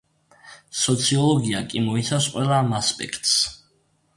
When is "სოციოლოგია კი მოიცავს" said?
0.83-2.31